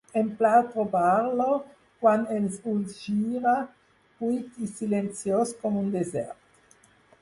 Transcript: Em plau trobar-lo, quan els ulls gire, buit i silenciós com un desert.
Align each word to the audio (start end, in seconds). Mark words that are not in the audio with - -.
Em 0.19 0.29
plau 0.37 0.61
trobar-lo, 0.69 1.47
quan 2.05 2.25
els 2.37 2.57
ulls 2.73 2.97
gire, 3.03 3.55
buit 4.25 4.61
i 4.69 4.75
silenciós 4.75 5.57
com 5.65 5.83
un 5.87 5.97
desert. 5.99 6.87